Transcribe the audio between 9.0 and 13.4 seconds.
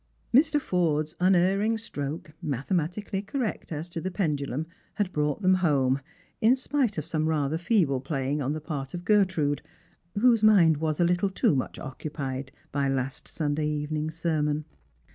Gertrude, whose mind was a little too much occupied by ast